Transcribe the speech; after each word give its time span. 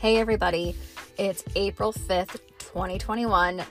Hey, 0.00 0.16
everybody. 0.16 0.74
It's 1.18 1.44
April 1.54 1.92
5th, 1.92 2.40
2021. 2.58 3.62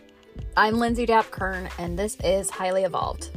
I'm 0.55 0.77
Lindsay 0.77 1.07
Dapp 1.07 1.31
Kern, 1.31 1.67
and 1.79 1.97
this 1.97 2.17
is 2.23 2.51
Highly 2.51 2.83
Evolved. 2.83 3.31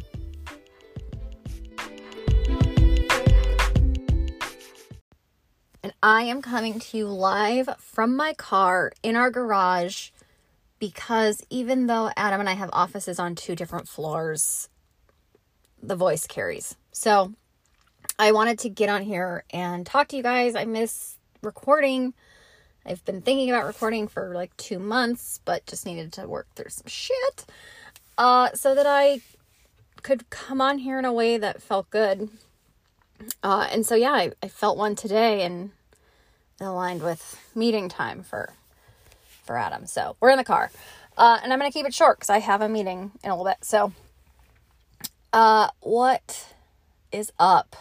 And 5.83 5.95
I 6.03 6.25
am 6.25 6.43
coming 6.43 6.81
to 6.81 6.99
you 6.99 7.07
live 7.07 7.71
from 7.79 8.15
my 8.15 8.35
car 8.35 8.93
in 9.03 9.17
our 9.17 9.31
garage 9.31 10.11
because 10.79 11.43
even 11.49 11.87
though 11.87 12.11
Adam 12.15 12.41
and 12.41 12.49
I 12.51 12.53
have 12.53 12.69
offices 12.75 13.19
on 13.19 13.35
two 13.35 13.57
different 13.57 13.89
floors, 13.89 14.69
the 15.83 15.97
voice 15.97 16.27
carries. 16.27 16.77
So 16.93 17.33
I 18.19 18.33
wanted 18.33 18.59
to 18.59 18.69
get 18.69 18.91
on 18.91 19.01
here 19.01 19.45
and 19.49 19.87
talk 19.87 20.09
to 20.09 20.17
you 20.19 20.23
guys. 20.23 20.55
I 20.55 20.67
miss 20.67 21.17
recording. 21.41 22.13
I've 22.85 23.05
been 23.05 23.23
thinking 23.23 23.51
about 23.51 23.67
recording 23.67 24.09
for 24.09 24.35
like 24.35 24.57
two 24.57 24.79
months, 24.79 25.41
but 25.45 25.67
just 25.67 25.87
needed 25.87 26.13
to 26.15 26.27
work 26.27 26.49
through 26.55 26.71
some 26.71 26.87
shit 26.87 27.45
uh, 28.19 28.51
so 28.55 28.75
that 28.75 28.87
I 28.87 29.21
could 30.03 30.29
come 30.31 30.61
on 30.61 30.79
here 30.79 30.99
in 30.99 31.05
a 31.05 31.13
way 31.13 31.39
that 31.39 31.63
felt 31.63 31.89
good. 31.91 32.29
Uh, 33.43 33.69
and 33.71 33.87
so, 33.87 33.95
yeah, 33.95 34.13
I, 34.13 34.33
I 34.43 34.49
felt 34.49 34.77
one 34.77 34.97
today 34.97 35.43
and 35.43 35.71
it 36.61 36.65
aligned 36.65 37.03
with 37.03 37.39
meeting 37.55 37.89
time 37.89 38.23
for 38.23 38.53
for 39.45 39.59
Adam. 39.59 39.87
So 39.87 40.17
we're 40.21 40.31
in 40.31 40.37
the 40.37 40.45
car. 40.45 40.71
Uh, 41.17 41.39
and 41.43 41.53
I'm 41.53 41.59
going 41.59 41.71
to 41.71 41.77
keep 41.77 41.87
it 41.87 41.95
short 41.95 42.19
because 42.19 42.31
I 42.31 42.39
have 42.39 42.63
a 42.63 42.69
meeting 42.69 43.13
in 43.23 43.31
a 43.31 43.37
little 43.37 43.45
bit. 43.45 43.65
So, 43.65 43.93
uh, 45.33 45.69
what 45.81 46.55
is 47.11 47.33
up, 47.39 47.77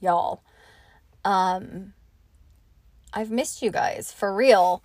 y'all? 0.00 0.42
Um, 1.24 1.94
I've 3.16 3.30
missed 3.30 3.62
you 3.62 3.70
guys 3.70 4.12
for 4.12 4.32
real. 4.32 4.84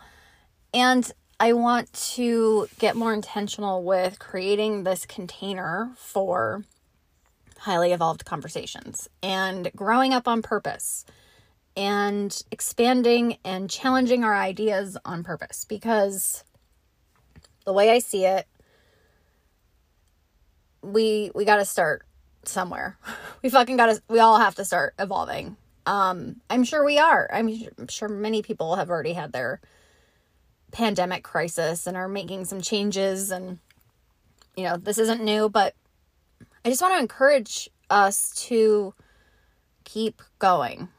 And 0.74 1.12
I 1.38 1.52
want 1.52 1.92
to 2.16 2.68
get 2.80 2.96
more 2.96 3.14
intentional 3.14 3.84
with 3.84 4.20
creating 4.20 4.84
this 4.84 5.06
container 5.06 5.92
for 5.98 6.64
highly 7.59 7.92
evolved 7.92 8.24
conversations 8.24 9.09
and 9.22 9.70
growing 9.76 10.14
up 10.14 10.30
on 10.30 10.42
purpose 10.42 11.06
and 11.76 12.42
expanding 12.52 13.38
and 13.44 13.70
challenging 13.70 14.24
our 14.24 14.36
ideas 14.36 14.98
on 15.04 15.24
purpose 15.24 15.66
because 15.68 16.46
the 17.66 17.74
way 17.74 17.92
I 17.92 18.00
see 18.00 18.26
it 18.26 18.48
we 20.82 21.32
we 21.36 21.44
got 21.46 21.58
to 21.58 21.66
start 21.66 22.04
somewhere. 22.46 22.98
We 23.44 23.50
fucking 23.50 23.76
got 23.76 23.88
to 23.88 24.02
we 24.08 24.20
all 24.20 24.38
have 24.38 24.54
to 24.56 24.66
start 24.66 24.94
evolving. 25.00 25.58
Um 25.86 26.42
I'm 26.50 26.64
sure 26.64 26.84
we 26.84 27.00
are. 27.00 27.30
I'm, 27.32 27.50
sure 27.90 28.10
many 28.10 28.42
people 28.42 28.76
have 28.76 28.90
already 28.90 29.14
had 29.14 29.32
their 29.32 29.62
pandemic 30.72 31.24
crisis 31.24 31.88
and 31.88 31.98
are 31.98 32.08
making 32.08 32.46
some 32.46 32.62
changes 32.62 33.32
and 33.32 33.60
you 34.56 34.64
know, 34.64 34.78
this 34.78 34.98
isn't 34.98 35.24
new, 35.24 35.50
but 35.50 35.74
I 36.64 36.70
just 36.70 36.82
want 36.82 36.94
to 36.94 37.00
encourage 37.00 37.70
us 37.90 38.32
to 38.48 38.94
keep 39.84 40.22
going. 40.40 40.90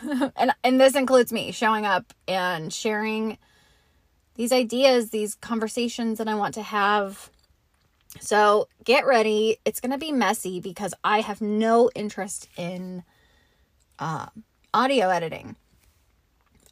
and 0.36 0.52
and 0.62 0.80
this 0.80 0.94
includes 0.94 1.32
me 1.32 1.52
showing 1.52 1.86
up 1.86 2.12
and 2.26 2.72
sharing 2.72 3.38
these 4.34 4.52
ideas, 4.52 5.10
these 5.10 5.34
conversations 5.36 6.18
that 6.18 6.28
I 6.28 6.34
want 6.34 6.54
to 6.54 6.62
have. 6.62 7.30
So, 8.20 8.68
get 8.84 9.06
ready. 9.06 9.58
It's 9.64 9.80
going 9.80 9.92
to 9.92 9.98
be 9.98 10.12
messy 10.12 10.60
because 10.60 10.92
I 11.02 11.20
have 11.20 11.40
no 11.40 11.90
interest 11.94 12.48
in 12.56 13.04
uh, 13.98 14.26
audio 14.72 15.08
editing. 15.08 15.56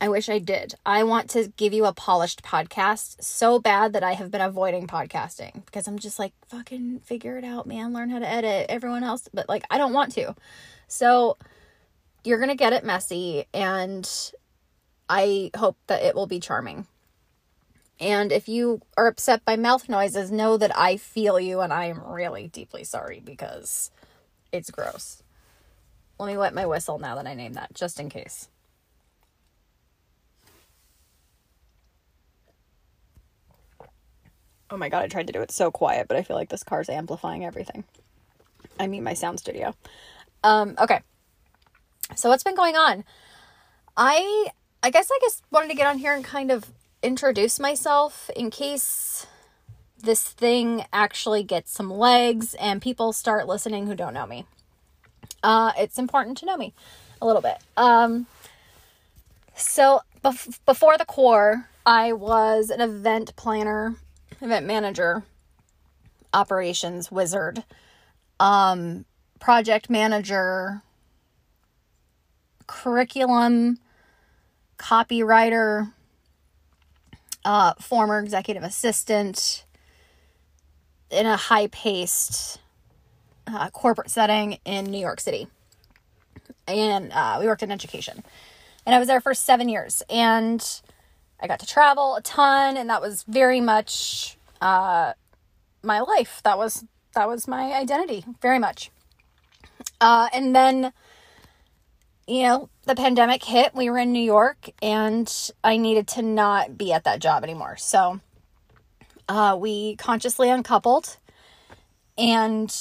I 0.01 0.09
wish 0.09 0.31
I 0.31 0.39
did. 0.39 0.75
I 0.87 1.03
want 1.03 1.29
to 1.31 1.53
give 1.57 1.75
you 1.75 1.85
a 1.85 1.93
polished 1.93 2.43
podcast 2.43 3.23
so 3.23 3.59
bad 3.59 3.93
that 3.93 4.03
I 4.03 4.13
have 4.13 4.31
been 4.31 4.41
avoiding 4.41 4.87
podcasting 4.87 5.65
because 5.67 5.87
I'm 5.87 5.99
just 5.99 6.19
like, 6.19 6.33
fucking 6.49 7.01
figure 7.01 7.37
it 7.37 7.45
out, 7.45 7.67
man. 7.67 7.93
Learn 7.93 8.09
how 8.09 8.19
to 8.19 8.29
edit. 8.29 8.67
Everyone 8.71 9.05
else, 9.05 9.29
but 9.35 9.49
like, 9.49 9.65
I 9.71 9.77
don't 9.77 9.93
want 9.93 10.13
to. 10.13 10.35
So, 10.89 11.37
you're 12.25 12.39
going 12.39 12.51
to 12.51 12.57
get 12.57 12.73
it 12.73 12.85
messy, 12.85 13.45
and 13.55 14.09
I 15.09 15.51
hope 15.57 15.77
that 15.87 16.03
it 16.03 16.15
will 16.15 16.27
be 16.27 16.41
charming. 16.41 16.87
And 17.99 18.33
if 18.33 18.49
you 18.49 18.81
are 18.97 19.07
upset 19.07 19.45
by 19.45 19.57
mouth 19.57 19.89
noises, 19.89 20.31
know 20.31 20.57
that 20.57 20.77
I 20.77 20.97
feel 20.97 21.39
you 21.39 21.61
and 21.61 21.73
I 21.73 21.87
am 21.87 22.03
really 22.03 22.49
deeply 22.49 22.85
sorry 22.85 23.21
because 23.23 23.91
it's 24.53 24.71
gross. 24.71 25.23
Let 26.21 26.27
me 26.27 26.37
wet 26.37 26.53
my 26.53 26.67
whistle 26.67 26.99
now 26.99 27.15
that 27.15 27.27
I 27.27 27.33
name 27.33 27.55
that, 27.55 27.73
just 27.73 27.99
in 27.99 28.11
case. 28.11 28.51
Oh 34.69 34.77
my 34.77 34.91
god, 34.91 35.03
I 35.03 35.09
tried 35.09 35.29
to 35.29 35.33
do 35.33 35.41
it 35.41 35.51
so 35.51 35.71
quiet, 35.71 36.09
but 36.09 36.19
I 36.19 36.23
feel 36.23 36.37
like 36.37 36.51
this 36.51 36.63
car's 36.63 36.91
amplifying 36.91 37.47
everything. 37.47 37.85
I 38.79 38.87
mean, 38.87 39.03
my 39.03 39.15
sound 39.15 39.41
studio. 39.41 39.75
Um, 40.45 40.75
okay. 40.79 41.01
So 42.17 42.29
what's 42.29 42.45
been 42.45 42.55
going 42.55 42.77
on? 42.77 43.05
I 43.97 44.49
I 44.83 44.91
guess 44.91 45.11
I 45.11 45.19
just 45.23 45.43
wanted 45.51 45.69
to 45.69 45.75
get 45.75 45.87
on 45.87 45.97
here 45.97 46.13
and 46.13 46.23
kind 46.23 46.51
of 46.51 46.71
introduce 47.03 47.59
myself 47.59 48.29
in 48.37 48.51
case 48.51 49.27
this 49.97 50.29
thing 50.29 50.85
actually 50.93 51.45
gets 51.45 51.73
some 51.73 51.91
legs 51.91 52.53
and 52.55 52.83
people 52.83 53.15
start 53.15 53.49
listening 53.49 53.87
who 53.87 53.95
don't 53.95 54.13
know 54.13 54.27
me. 54.27 54.45
Uh, 55.43 55.73
it's 55.79 55.99
important 55.99 56.39
to 56.39 56.47
know 56.47 56.57
me 56.57 56.75
a 57.21 57.27
little 57.27 57.43
bit. 57.43 57.57
Um, 57.77 58.27
so 59.55 60.01
bef- 60.25 60.59
before 60.67 60.99
the 60.99 61.05
core, 61.05 61.69
I 61.85 62.13
was 62.13 62.71
an 62.71 62.81
event 62.81 63.35
planner, 63.37 63.97
event 64.41 64.67
manager, 64.67 65.25
operations 66.33 67.11
wizard, 67.11 67.65
um, 68.39 69.05
project 69.39 69.91
manager, 69.91 70.83
curriculum 72.67 73.79
copywriter, 74.79 75.93
uh, 77.45 77.75
former 77.81 78.19
executive 78.19 78.63
assistant 78.63 79.65
in 81.11 81.27
a 81.27 81.37
high 81.37 81.67
paced 81.67 82.60
uh, 83.53 83.71
corporate 83.71 84.11
setting 84.11 84.59
in 84.65 84.85
New 84.87 84.99
York 84.99 85.21
City. 85.21 85.49
And 86.67 87.13
uh, 87.13 87.39
we 87.41 87.47
worked 87.47 87.63
in 87.63 87.71
education. 87.71 88.23
And 88.87 88.95
I 88.95 88.99
was 88.99 89.09
there 89.09 89.21
for 89.21 89.35
seven 89.35 89.69
years. 89.69 90.03
And 90.09 90.65
I 91.41 91.47
got 91.47 91.61
to 91.61 91.67
travel 91.67 92.17
a 92.17 92.23
ton. 92.23 92.77
And 92.77 92.89
that 92.91 93.01
was 93.01 93.25
very 93.25 93.61
much 93.61 94.37
uh, 94.61 95.15
my 95.83 96.01
life. 96.01 96.41
That 96.45 96.59
was 96.59 96.85
that 97.15 97.29
was 97.29 97.49
my 97.49 97.73
identity, 97.73 98.25
very 98.41 98.61
much. 98.61 98.91
Uh, 100.01 100.29
and 100.33 100.55
then 100.55 100.93
you 102.31 102.45
know, 102.45 102.69
the 102.85 102.95
pandemic 102.95 103.43
hit. 103.43 103.75
We 103.75 103.91
were 103.91 103.99
in 103.99 104.13
New 104.13 104.23
York 104.23 104.71
and 104.81 105.51
I 105.65 105.77
needed 105.77 106.07
to 106.09 106.23
not 106.23 106.79
be 106.79 106.93
at 106.93 107.03
that 107.03 107.19
job 107.19 107.43
anymore. 107.43 107.77
So 107.77 108.21
uh, 109.29 109.57
we 109.59 109.97
consciously 109.97 110.49
uncoupled 110.49 111.17
and 112.17 112.73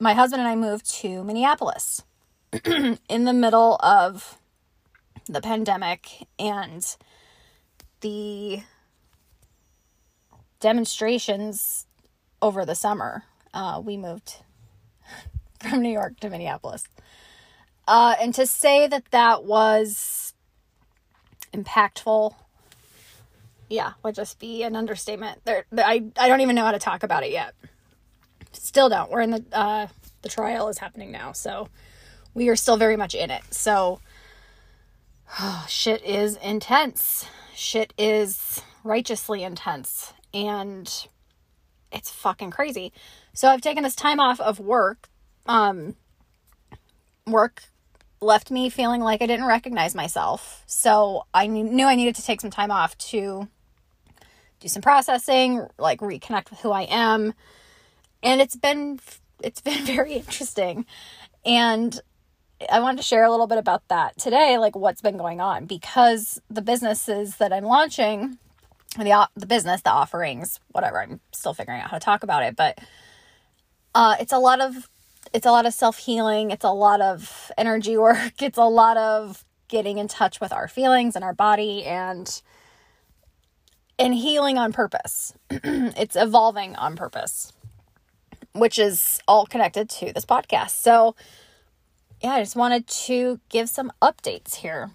my 0.00 0.14
husband 0.14 0.40
and 0.40 0.48
I 0.48 0.56
moved 0.56 0.90
to 1.00 1.22
Minneapolis 1.22 2.02
in 2.64 3.24
the 3.24 3.34
middle 3.34 3.76
of 3.76 4.38
the 5.28 5.42
pandemic 5.42 6.26
and 6.38 6.96
the 8.00 8.62
demonstrations 10.58 11.86
over 12.40 12.64
the 12.64 12.74
summer. 12.74 13.24
Uh, 13.52 13.82
we 13.84 13.98
moved 13.98 14.36
from 15.60 15.82
New 15.82 15.92
York 15.92 16.18
to 16.20 16.30
Minneapolis. 16.30 16.84
Uh, 17.86 18.14
and 18.20 18.32
to 18.34 18.46
say 18.46 18.86
that 18.86 19.04
that 19.10 19.44
was 19.44 20.32
impactful, 21.52 22.34
yeah, 23.68 23.92
would 24.02 24.14
just 24.14 24.38
be 24.38 24.62
an 24.62 24.76
understatement. 24.76 25.44
There, 25.44 25.66
I, 25.76 26.04
I 26.16 26.28
don't 26.28 26.40
even 26.40 26.56
know 26.56 26.64
how 26.64 26.72
to 26.72 26.78
talk 26.78 27.02
about 27.02 27.22
it 27.22 27.32
yet. 27.32 27.54
Still 28.52 28.88
don't. 28.88 29.10
We're 29.10 29.20
in 29.20 29.30
the 29.30 29.44
uh, 29.52 29.86
the 30.22 30.28
trial 30.28 30.68
is 30.68 30.78
happening 30.78 31.10
now, 31.10 31.32
so 31.32 31.68
we 32.34 32.48
are 32.48 32.56
still 32.56 32.76
very 32.76 32.96
much 32.96 33.14
in 33.14 33.30
it. 33.30 33.42
So, 33.50 34.00
oh, 35.38 35.66
shit 35.68 36.04
is 36.04 36.36
intense. 36.36 37.26
Shit 37.54 37.92
is 37.98 38.62
righteously 38.84 39.42
intense, 39.42 40.12
and 40.32 41.08
it's 41.92 42.10
fucking 42.10 42.50
crazy. 42.50 42.92
So 43.34 43.48
I've 43.48 43.60
taken 43.60 43.82
this 43.82 43.94
time 43.94 44.20
off 44.20 44.40
of 44.40 44.58
work. 44.58 45.08
Um, 45.46 45.96
work 47.26 47.62
left 48.20 48.50
me 48.50 48.68
feeling 48.68 49.00
like 49.00 49.22
I 49.22 49.26
didn't 49.26 49.46
recognize 49.46 49.94
myself. 49.94 50.62
So 50.66 51.24
I 51.32 51.46
knew 51.46 51.86
I 51.86 51.94
needed 51.94 52.16
to 52.16 52.22
take 52.22 52.40
some 52.40 52.50
time 52.50 52.70
off 52.70 52.96
to 52.98 53.48
do 54.60 54.68
some 54.68 54.82
processing, 54.82 55.66
like 55.78 56.00
reconnect 56.00 56.50
with 56.50 56.60
who 56.60 56.70
I 56.70 56.82
am. 56.82 57.32
And 58.22 58.40
it's 58.40 58.56
been 58.56 59.00
it's 59.42 59.60
been 59.60 59.84
very 59.96 60.14
interesting. 60.14 60.86
And 61.44 62.00
I 62.70 62.80
wanted 62.80 62.98
to 62.98 63.02
share 63.02 63.24
a 63.24 63.30
little 63.30 63.46
bit 63.46 63.58
about 63.58 63.88
that 63.88 64.18
today, 64.18 64.58
like 64.58 64.76
what's 64.76 65.00
been 65.00 65.16
going 65.16 65.40
on 65.40 65.66
because 65.66 66.40
the 66.50 66.62
businesses 66.62 67.36
that 67.36 67.52
I'm 67.52 67.64
launching, 67.64 68.38
the 68.98 69.28
the 69.34 69.46
business, 69.46 69.82
the 69.82 69.90
offerings, 69.90 70.60
whatever. 70.72 71.00
I'm 71.00 71.20
still 71.32 71.54
figuring 71.54 71.80
out 71.80 71.90
how 71.90 71.98
to 71.98 72.04
talk 72.04 72.22
about 72.22 72.42
it, 72.42 72.56
but 72.56 72.78
uh, 73.94 74.16
it's 74.20 74.32
a 74.32 74.38
lot 74.38 74.60
of 74.60 74.88
it's 75.32 75.46
a 75.46 75.50
lot 75.50 75.66
of 75.66 75.72
self 75.72 75.98
healing. 75.98 76.50
It's 76.50 76.64
a 76.64 76.72
lot 76.72 77.00
of 77.00 77.50
energy 77.56 77.96
work. 77.96 78.42
It's 78.42 78.58
a 78.58 78.64
lot 78.64 78.96
of 78.96 79.44
getting 79.68 79.98
in 79.98 80.08
touch 80.08 80.40
with 80.40 80.52
our 80.52 80.68
feelings 80.68 81.14
and 81.14 81.24
our 81.24 81.34
body 81.34 81.84
and 81.84 82.42
and 83.98 84.14
healing 84.14 84.58
on 84.58 84.72
purpose. 84.72 85.34
it's 85.50 86.16
evolving 86.16 86.74
on 86.76 86.96
purpose, 86.96 87.52
which 88.52 88.78
is 88.78 89.20
all 89.28 89.46
connected 89.46 89.88
to 89.90 90.12
this 90.12 90.24
podcast. 90.24 90.70
So, 90.70 91.14
yeah, 92.22 92.32
I 92.32 92.40
just 92.40 92.56
wanted 92.56 92.86
to 92.86 93.40
give 93.48 93.68
some 93.68 93.92
updates 94.02 94.56
here. 94.56 94.90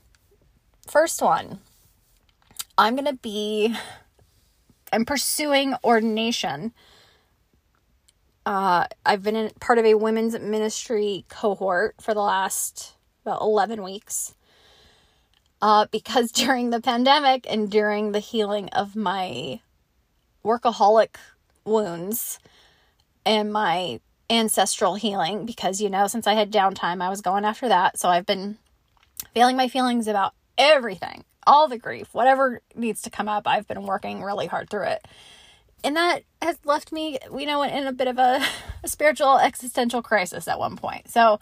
First 0.88 1.22
one, 1.22 1.60
I'm 2.78 2.96
going 2.96 3.06
to 3.06 3.14
be 3.14 3.76
I'm 4.92 5.06
pursuing 5.06 5.76
ordination. 5.84 6.74
Uh, 8.46 8.86
I've 9.06 9.24
been 9.24 9.36
in 9.36 9.52
part 9.60 9.80
of 9.80 9.86
a 9.86 9.96
women's 9.96 10.40
ministry 10.40 11.26
cohort 11.30 11.96
for 12.00 12.14
the 12.14 12.22
last 12.22 12.94
about 13.26 13.42
11 13.42 13.84
weeks 13.84 14.36
uh, 15.62 15.88
because 15.92 16.32
during 16.32 16.70
the 16.70 16.80
pandemic 16.80 17.46
and 17.50 17.70
during 17.70 18.12
the 18.12 18.20
healing 18.20 18.70
of 18.70 18.96
my 18.96 19.60
workaholic 20.46 21.16
wounds 21.66 22.40
and 23.26 23.52
my 23.52 24.00
ancestral 24.30 24.96
healing, 24.96 25.46
because 25.46 25.82
you 25.82 25.90
know, 25.90 26.08
since 26.08 26.28
I 26.28 26.34
had 26.34 26.52
downtime, 26.52 27.02
I 27.02 27.10
was 27.10 27.22
going 27.22 27.46
after 27.46 27.68
that. 27.68 28.00
So 28.00 28.10
I've 28.10 28.26
been 28.26 28.58
feeling 29.34 29.56
my 29.56 29.68
feelings 29.68 30.08
about 30.08 30.34
everything, 30.58 31.24
all 31.46 31.68
the 31.68 31.78
grief, 31.78 32.14
whatever 32.14 32.62
needs 32.76 33.02
to 33.04 33.10
come 33.10 33.28
up. 33.28 33.48
I've 33.48 33.68
been 33.68 33.84
working 33.84 34.24
really 34.24 34.48
hard 34.48 34.70
through 34.70 34.86
it. 34.86 35.08
And 35.84 35.96
that 35.96 36.24
has 36.42 36.58
left 36.66 36.92
me, 36.92 37.20
you 37.38 37.46
know, 37.46 37.62
in 37.62 37.86
a 37.86 37.92
bit 37.92 38.08
of 38.08 38.18
a, 38.18 38.44
a 38.84 38.88
spiritual 38.88 39.38
existential 39.38 40.02
crisis 40.02 40.48
at 40.48 40.60
one 40.60 40.78
point. 40.78 41.10
So 41.10 41.40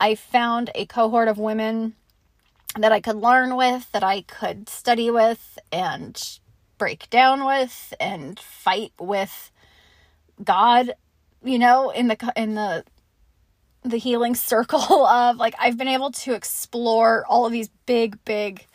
I 0.00 0.14
found 0.14 0.70
a 0.74 0.86
cohort 0.86 1.28
of 1.28 1.38
women 1.38 1.94
that 2.76 2.92
I 2.92 3.00
could 3.00 3.16
learn 3.16 3.56
with, 3.56 3.90
that 3.92 4.04
I 4.04 4.22
could 4.22 4.68
study 4.68 5.10
with 5.10 5.58
and 5.72 6.38
break 6.76 7.10
down 7.10 7.44
with 7.44 7.92
and 7.98 8.38
fight 8.38 8.92
with 8.98 9.50
God, 10.42 10.94
you 11.42 11.58
know, 11.58 11.90
in 11.90 12.08
the 12.08 12.32
in 12.36 12.54
the 12.54 12.84
the 13.82 13.96
healing 13.96 14.34
circle 14.34 15.06
of 15.06 15.36
like 15.36 15.54
I've 15.58 15.76
been 15.76 15.88
able 15.88 16.10
to 16.12 16.34
explore 16.34 17.24
all 17.28 17.46
of 17.46 17.52
these 17.52 17.68
big 17.86 18.22
big 18.24 18.66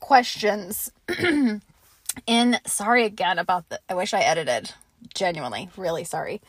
questions 0.00 0.90
in 2.26 2.58
sorry 2.66 3.04
again 3.04 3.38
about 3.38 3.68
the 3.68 3.80
I 3.88 3.94
wish 3.94 4.14
I 4.14 4.20
edited. 4.20 4.72
Genuinely 5.14 5.68
really 5.76 6.04
sorry. 6.04 6.40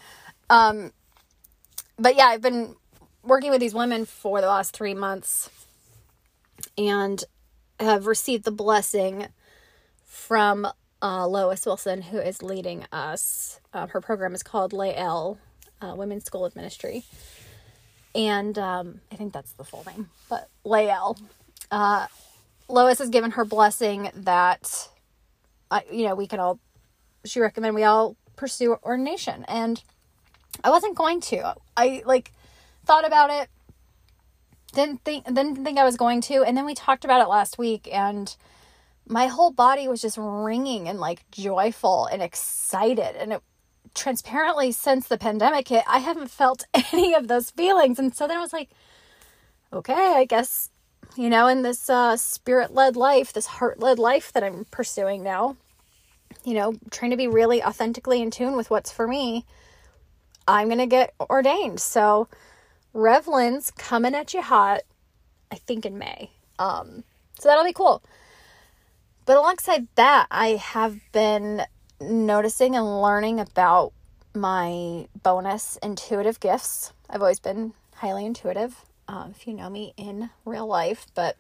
Um 0.50 0.92
but 1.98 2.16
yeah 2.16 2.26
I've 2.26 2.42
been 2.42 2.76
working 3.24 3.52
with 3.52 3.62
these 3.62 3.74
women 3.74 4.06
for 4.06 4.42
the 4.42 4.48
last 4.48 4.76
3 4.76 4.94
months 4.94 5.50
and 6.78 7.24
have 7.80 8.08
received 8.08 8.44
the 8.44 8.52
blessing 8.52 9.28
from 10.06 10.68
uh, 11.04 11.28
Lois 11.28 11.66
Wilson, 11.66 12.02
who 12.02 12.18
is 12.18 12.42
leading 12.42 12.86
us. 12.92 13.60
Uh, 13.74 13.88
her 13.88 14.00
program 14.00 14.34
is 14.34 14.42
called 14.42 14.72
Lael, 14.72 15.38
uh, 15.82 15.94
Women's 15.96 16.24
School 16.24 16.46
of 16.46 16.56
Ministry. 16.56 17.04
And 18.16 18.58
um, 18.58 19.02
I 19.12 19.16
think 19.16 19.34
that's 19.34 19.52
the 19.54 19.66
full 19.66 19.84
name, 19.86 20.10
but 20.30 20.50
Lael. 20.64 21.18
Uh, 21.70 22.08
Lois 22.70 23.00
has 23.00 23.10
given 23.10 23.32
her 23.32 23.44
blessing 23.44 24.10
that, 24.14 24.88
uh, 25.70 25.82
you 25.92 26.08
know, 26.08 26.16
we 26.16 26.26
can 26.26 26.40
all, 26.40 26.60
she 27.26 27.42
recommended 27.42 27.76
we 27.76 27.84
all 27.84 28.16
pursue 28.36 28.78
ordination. 28.84 29.44
And 29.48 29.84
I 30.64 30.70
wasn't 30.70 30.96
going 30.96 31.20
to. 31.22 31.56
I 31.76 32.02
like 32.06 32.32
thought 32.86 33.06
about 33.06 33.30
it 33.30 33.50
didn't 34.74 35.04
think 35.04 35.26
didn't 35.26 35.64
think 35.64 35.78
I 35.78 35.84
was 35.84 35.96
going 35.96 36.20
to 36.20 36.44
and 36.44 36.58
then 36.58 36.66
we 36.66 36.74
talked 36.74 37.06
about 37.06 37.22
it 37.22 37.30
last 37.30 37.60
week 37.60 37.88
and 37.94 38.36
my 39.08 39.28
whole 39.28 39.52
body 39.52 39.88
was 39.88 40.02
just 40.02 40.18
ringing 40.20 40.88
and 40.88 41.00
like 41.00 41.30
joyful 41.32 42.06
and 42.06 42.22
excited 42.22 43.16
and 43.18 43.34
it 43.34 43.42
transparently 43.94 44.72
since 44.72 45.08
the 45.08 45.18
pandemic 45.18 45.68
hit 45.68 45.84
I 45.88 46.00
haven't 46.00 46.32
felt 46.32 46.66
any 46.94 47.14
of 47.14 47.28
those 47.28 47.52
feelings 47.52 48.00
and 48.00 48.16
so 48.16 48.28
then 48.28 48.38
I 48.38 48.42
was 48.42 48.54
like 48.54 48.70
okay 49.72 50.14
I 50.16 50.26
guess 50.26 50.70
you 51.16 51.30
know 51.30 51.48
in 51.48 51.62
this 51.62 51.90
uh 51.90 52.18
spirit-led 52.18 52.96
life 52.96 53.34
this 53.34 53.46
heart-led 53.46 54.00
life 54.00 54.32
that 54.34 54.44
I'm 54.44 54.66
pursuing 54.72 55.22
now 55.22 55.58
you 56.44 56.54
know 56.54 56.74
trying 56.92 57.12
to 57.12 57.18
be 57.18 57.28
really 57.28 57.64
authentically 57.64 58.22
in 58.22 58.32
tune 58.32 58.56
with 58.56 58.70
what's 58.70 58.92
for 58.92 59.08
me 59.08 59.46
I'm 60.48 60.68
going 60.68 60.80
to 60.80 60.88
get 60.88 61.14
ordained 61.30 61.80
so 61.80 62.28
Revlin's 62.94 63.72
coming 63.72 64.14
at 64.14 64.34
you 64.34 64.42
hot, 64.42 64.82
I 65.52 65.56
think 65.56 65.86
in 65.86 65.98
May. 65.98 66.30
Um, 66.60 67.04
so 67.40 67.50
that'll 67.50 67.64
be 67.64 67.74
cool. 67.74 68.04
But 69.26 69.38
alongside 69.38 69.88
that, 69.96 70.28
I 70.30 70.50
have 70.56 71.00
been 71.12 71.64
noticing 72.02 72.76
and 72.76 73.02
learning 73.02 73.40
about 73.40 73.94
my 74.36 75.08
bonus 75.22 75.78
intuitive 75.82 76.40
gifts. 76.40 76.92
I've 77.10 77.22
always 77.22 77.40
been 77.40 77.74
highly 77.96 78.26
intuitive, 78.26 78.84
um, 79.08 79.32
if 79.32 79.48
you 79.48 79.54
know 79.54 79.70
me 79.70 79.94
in 79.96 80.30
real 80.44 80.68
life, 80.68 81.06
but 81.16 81.38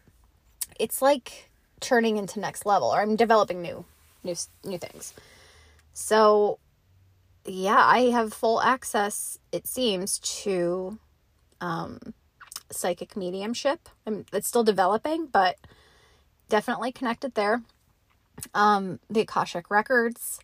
it's 0.79 1.01
like 1.01 1.49
turning 1.81 2.15
into 2.15 2.39
next 2.39 2.65
level, 2.65 2.87
or 2.89 3.01
I'm 3.01 3.17
developing 3.17 3.61
new, 3.61 3.83
new, 4.23 4.35
new 4.63 4.77
things. 4.77 5.13
So, 5.93 6.59
yeah, 7.45 7.83
I 7.85 8.11
have 8.11 8.33
full 8.33 8.61
access. 8.61 9.39
It 9.51 9.67
seems 9.67 10.19
to 10.19 10.97
um, 11.59 11.99
psychic 12.71 13.17
mediumship. 13.17 13.89
I'm, 14.07 14.25
it's 14.31 14.47
still 14.47 14.63
developing, 14.63 15.25
but 15.25 15.57
definitely 16.47 16.91
connected 16.91 17.35
there. 17.35 17.61
Um, 18.53 18.99
the 19.09 19.21
Akashic 19.21 19.69
Records, 19.69 20.39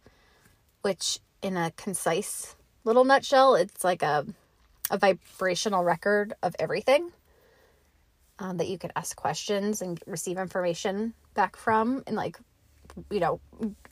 which 0.81 1.19
in 1.41 1.57
a 1.57 1.71
concise 1.75 2.56
little 2.83 3.03
nutshell, 3.03 3.56
it's 3.56 3.83
like 3.83 4.03
a, 4.03 4.25
a 4.89 4.97
vibrational 4.97 5.83
record 5.83 6.33
of 6.41 6.56
everything 6.59 7.12
um, 8.39 8.57
that 8.57 8.68
you 8.68 8.77
can 8.77 8.91
ask 8.95 9.15
questions 9.15 9.81
and 9.81 10.01
receive 10.05 10.38
information 10.38 11.13
back 11.34 11.55
from. 11.55 12.03
And, 12.08 12.15
like, 12.15 12.38
you 13.10 13.19
know, 13.19 13.39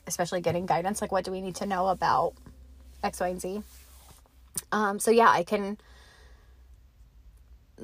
especially 0.06 0.40
getting 0.40 0.66
guidance, 0.66 1.00
like, 1.00 1.12
what 1.12 1.24
do 1.24 1.30
we 1.30 1.40
need 1.40 1.56
to 1.56 1.66
know 1.66 1.88
about 1.88 2.34
X, 3.02 3.20
Y, 3.20 3.28
and 3.28 3.40
Z? 3.40 3.62
Um, 4.72 4.98
so, 4.98 5.10
yeah, 5.10 5.28
I 5.30 5.44
can 5.44 5.78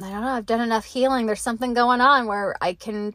I 0.03 0.11
don't 0.11 0.23
know, 0.23 0.29
I've 0.29 0.47
done 0.47 0.61
enough 0.61 0.85
healing. 0.85 1.27
There's 1.27 1.41
something 1.41 1.73
going 1.73 2.01
on 2.01 2.27
where 2.27 2.57
I 2.61 2.75
can 2.75 3.15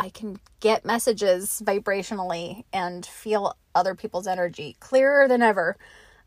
I 0.00 0.10
can 0.10 0.38
get 0.60 0.84
messages 0.84 1.62
vibrationally 1.64 2.64
and 2.72 3.04
feel 3.04 3.56
other 3.74 3.94
people's 3.94 4.26
energy 4.26 4.76
clearer 4.80 5.26
than 5.28 5.42
ever. 5.42 5.76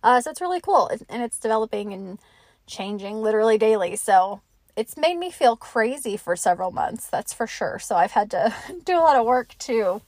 Uh, 0.04 0.20
so 0.22 0.32
it's 0.32 0.42
really 0.42 0.62
cool. 0.62 0.90
And 1.10 1.22
it's 1.24 1.40
developing 1.40 1.94
and 1.94 2.20
changing 2.68 3.22
literally 3.22 3.58
daily. 3.58 3.96
So 3.96 4.42
it's 4.75 4.98
made 4.98 5.18
me 5.18 5.32
feel 5.32 5.56
crazy 5.56 6.18
for 6.18 6.36
several 6.36 6.72
months, 6.72 7.08
that's 7.08 7.34
for 7.34 7.48
sure. 7.48 7.80
So 7.80 7.96
I've 7.96 8.12
had 8.12 8.32
to 8.32 8.54
do 8.86 8.98
a 8.98 9.00
lot 9.00 9.18
of 9.18 9.25
work 9.25 9.58
to 9.60 10.01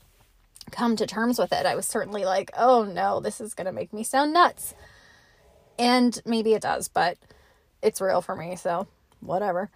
come 0.71 0.95
to 0.95 1.05
terms 1.05 1.37
with 1.37 1.51
it. 1.51 1.65
I 1.65 1.75
was 1.75 1.85
certainly 1.85 2.25
like, 2.25 2.51
oh 2.57 2.83
no, 2.83 3.19
this 3.19 3.39
is 3.39 3.53
going 3.53 3.65
to 3.65 3.71
make 3.71 3.93
me 3.93 4.03
sound 4.03 4.33
nuts. 4.33 4.73
And 5.77 6.19
maybe 6.25 6.53
it 6.53 6.61
does, 6.61 6.87
but 6.87 7.17
it's 7.81 8.01
real 8.01 8.21
for 8.21 8.35
me. 8.35 8.55
So 8.55 8.87
whatever. 9.19 9.69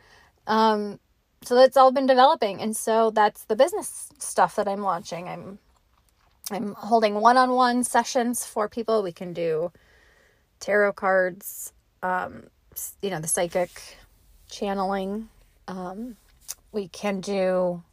Um, 0.46 1.00
so 1.44 1.56
that's 1.56 1.78
all 1.78 1.92
been 1.92 2.08
developing, 2.08 2.62
and 2.62 2.76
so 2.76 3.12
that's 3.12 3.46
the 3.46 3.56
business 3.56 4.10
stuff 4.20 4.56
that 4.56 4.68
I'm 4.68 4.82
launching. 4.82 5.28
I'm 5.28 5.60
I'm 6.52 6.74
holding 6.76 7.16
one-on-one 7.16 7.84
sessions 7.84 8.46
for 8.46 8.70
people. 8.70 9.04
We 9.04 9.12
can 9.12 9.34
do 9.34 9.72
tarot 10.60 10.94
cards, 10.94 11.74
um, 12.02 12.44
you 13.02 13.10
know, 13.10 13.20
the 13.20 13.28
psychic 13.28 13.98
channeling. 14.50 15.30
Um, 15.68 16.16
we 16.72 16.88
can 16.88 17.22
do 17.22 17.84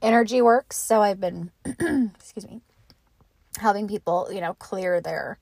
energy 0.00 0.42
works. 0.42 0.76
So 0.76 1.00
I've 1.00 1.20
been, 1.20 1.50
excuse 1.64 2.46
me, 2.46 2.60
helping 3.58 3.88
people, 3.88 4.28
you 4.32 4.40
know, 4.40 4.54
clear 4.54 5.00
their, 5.00 5.38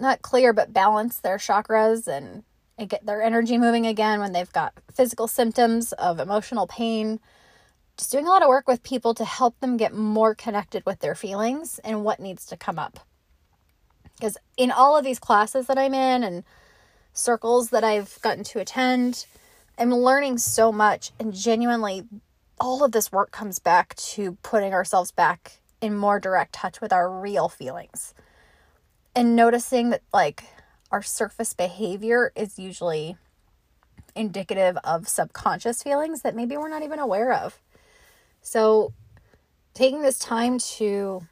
not 0.00 0.22
clear, 0.22 0.52
but 0.52 0.72
balance 0.72 1.18
their 1.20 1.38
chakras 1.38 2.08
and 2.08 2.26
and 2.26 2.44
get 2.86 3.04
their 3.04 3.22
energy 3.22 3.58
moving 3.58 3.86
again 3.86 4.20
when 4.20 4.32
they've 4.32 4.52
got 4.52 4.72
physical 4.92 5.28
symptoms 5.28 5.92
of 5.92 6.20
emotional 6.20 6.66
pain. 6.66 7.20
Just 7.96 8.12
doing 8.12 8.26
a 8.26 8.30
lot 8.30 8.42
of 8.42 8.48
work 8.48 8.68
with 8.68 8.82
people 8.82 9.14
to 9.14 9.24
help 9.24 9.58
them 9.60 9.76
get 9.76 9.92
more 9.92 10.34
connected 10.34 10.84
with 10.86 11.00
their 11.00 11.14
feelings 11.14 11.80
and 11.80 12.04
what 12.04 12.20
needs 12.20 12.46
to 12.46 12.56
come 12.56 12.78
up. 12.78 13.00
Because 14.16 14.36
in 14.56 14.70
all 14.70 14.96
of 14.96 15.04
these 15.04 15.18
classes 15.18 15.66
that 15.66 15.78
I'm 15.78 15.94
in 15.94 16.22
and 16.22 16.44
circles 17.12 17.70
that 17.70 17.84
I've 17.84 18.18
gotten 18.22 18.44
to 18.44 18.60
attend, 18.60 19.26
I'm 19.78 19.94
learning 19.94 20.38
so 20.38 20.72
much 20.72 21.12
and 21.18 21.34
genuinely 21.34 22.04
all 22.60 22.84
of 22.84 22.92
this 22.92 23.12
work 23.12 23.30
comes 23.30 23.58
back 23.58 23.94
to 23.96 24.36
putting 24.42 24.72
ourselves 24.72 25.12
back 25.12 25.60
in 25.80 25.96
more 25.96 26.18
direct 26.18 26.52
touch 26.52 26.80
with 26.80 26.92
our 26.92 27.08
real 27.08 27.48
feelings 27.48 28.14
and 29.14 29.36
noticing 29.36 29.90
that 29.90 30.02
like 30.12 30.44
our 30.90 31.02
surface 31.02 31.52
behavior 31.52 32.32
is 32.34 32.58
usually 32.58 33.16
indicative 34.14 34.76
of 34.84 35.08
subconscious 35.08 35.82
feelings 35.82 36.22
that 36.22 36.34
maybe 36.34 36.56
we're 36.56 36.68
not 36.68 36.82
even 36.82 36.98
aware 36.98 37.32
of. 37.32 37.58
So, 38.42 38.92
taking 39.74 40.02
this 40.02 40.18
time 40.18 40.58
to 40.58 41.22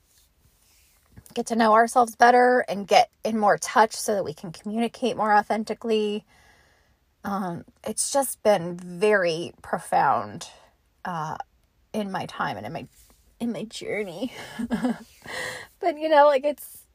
get 1.35 1.47
to 1.47 1.57
know 1.57 1.75
ourselves 1.75 2.17
better 2.17 2.65
and 2.69 2.87
get 2.87 3.11
in 3.25 3.39
more 3.39 3.59
touch 3.59 3.95
so 3.95 4.15
that 4.15 4.25
we 4.25 4.33
can 4.33 4.53
communicate 4.53 5.17
more 5.17 5.33
authentically. 5.35 6.25
Um, 7.25 7.65
it's 7.85 8.13
just 8.13 8.43
been 8.43 8.77
very 8.77 9.53
profound 9.61 10.49
uh, 11.05 11.37
in 11.93 12.11
my 12.11 12.27
time 12.27 12.57
and 12.57 12.67
in 12.67 12.73
my 12.73 12.87
in 13.39 13.53
my 13.53 13.65
journey. 13.65 14.33
but 14.59 15.99
you 15.99 16.09
know, 16.09 16.27
like 16.27 16.45
it's 16.45 16.86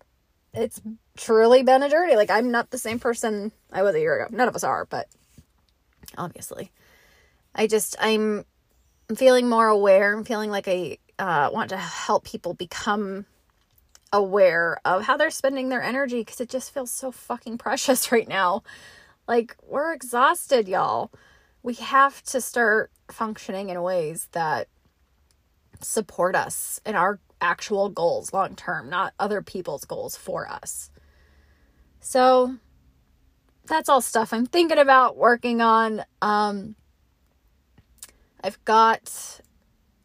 it's 0.54 0.82
truly 1.18 1.64
been 1.64 1.84
a 1.84 1.90
journey. 1.90 2.16
Like 2.16 2.30
I'm 2.30 2.52
not 2.52 2.72
the 2.72 2.78
same 2.78 3.00
person 3.00 3.52
I 3.72 3.84
was 3.84 3.96
a 3.96 4.00
year 4.00 4.22
ago. 4.22 4.36
None 4.36 4.48
of 4.48 4.56
us 4.56 4.64
are, 4.64 4.86
but 4.86 5.08
obviously. 6.18 6.72
I 7.54 7.68
just 7.68 7.96
I'm 8.00 8.46
I'm 9.10 9.16
feeling 9.16 9.50
more 9.50 9.68
aware. 9.68 10.16
I'm 10.16 10.24
feeling 10.24 10.50
like 10.50 10.68
I 10.68 10.98
uh, 11.20 11.50
want 11.52 11.70
to 11.70 11.78
help 11.78 12.24
people 12.24 12.54
become 12.54 13.26
aware 14.14 14.80
of 14.84 15.04
how 15.04 15.18
they're 15.18 15.30
spending 15.30 15.70
their 15.70 15.82
energy 15.82 16.20
because 16.20 16.42
it 16.42 16.50
just 16.50 16.74
feels 16.74 16.92
so 16.92 17.12
fucking 17.12 17.58
precious 17.58 18.12
right 18.12 18.28
now. 18.28 18.64
Like 19.28 19.56
we're 19.64 19.94
exhausted, 19.94 20.68
y'all. 20.68 21.12
We 21.64 21.76
have 21.76 22.24
to 22.24 22.42
start 22.42 22.92
functioning 23.10 23.70
in 23.70 23.82
ways 23.82 24.28
that 24.32 24.68
support 25.82 26.36
us 26.36 26.80
in 26.86 26.96
our 26.96 27.20
actual 27.42 27.90
goals 27.90 28.34
long 28.34 28.56
term, 28.56 28.90
not 28.90 29.14
other 29.20 29.42
people's 29.42 29.86
goals 29.86 30.16
for 30.16 30.48
us. 30.48 30.90
So 32.00 32.56
that's 33.66 33.90
all 33.90 34.02
stuff 34.02 34.34
I'm 34.34 34.46
thinking 34.46 34.80
about 34.80 35.18
working 35.18 35.62
on. 35.62 36.04
Um, 36.22 36.76
I've 38.44 38.64
got, 38.66 39.42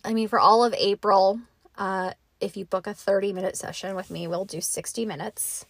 I 0.05 0.12
mean, 0.12 0.28
for 0.28 0.38
all 0.38 0.64
of 0.64 0.75
April, 0.75 1.40
uh, 1.76 2.12
if 2.40 2.57
you 2.57 2.64
book 2.64 2.87
a 2.87 2.95
30 2.95 3.33
minute 3.33 3.57
session 3.57 3.97
with 3.97 4.11
me, 4.11 4.26
we'll 4.26 4.45
do 4.45 4.61
60 4.61 5.07
minutes 5.07 5.64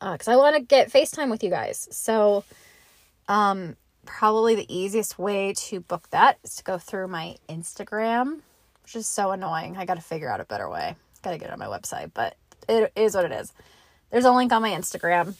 because 0.00 0.28
uh, 0.28 0.32
I 0.32 0.36
want 0.36 0.56
to 0.56 0.62
get 0.62 0.92
FaceTime 0.92 1.30
with 1.30 1.42
you 1.42 1.50
guys. 1.50 1.88
So, 1.90 2.44
um, 3.28 3.76
probably 4.04 4.54
the 4.54 4.74
easiest 4.74 5.18
way 5.18 5.52
to 5.54 5.80
book 5.80 6.08
that 6.10 6.38
is 6.44 6.56
to 6.56 6.64
go 6.64 6.78
through 6.78 7.08
my 7.08 7.36
Instagram, 7.48 8.40
which 8.86 8.94
is 8.94 9.08
so 9.08 9.32
annoying. 9.32 9.76
I 9.76 9.84
got 9.84 9.94
to 9.94 10.00
figure 10.00 10.30
out 10.30 10.38
a 10.38 10.44
better 10.44 10.70
way. 10.70 10.94
Got 11.22 11.32
to 11.32 11.38
get 11.38 11.48
it 11.48 11.52
on 11.52 11.58
my 11.58 11.66
website, 11.66 12.12
but 12.14 12.36
it 12.68 12.92
is 12.94 13.16
what 13.16 13.24
it 13.24 13.32
is. 13.32 13.52
There's 14.12 14.24
a 14.24 14.30
link 14.30 14.52
on 14.52 14.62
my 14.62 14.70
Instagram. 14.70 15.34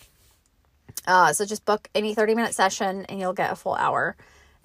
Uh, 1.06 1.32
so 1.32 1.44
just 1.44 1.64
book 1.64 1.88
any 1.94 2.12
30 2.12 2.34
minute 2.34 2.54
session 2.54 3.06
and 3.08 3.20
you'll 3.20 3.32
get 3.32 3.52
a 3.52 3.54
full 3.54 3.76
hour. 3.76 4.16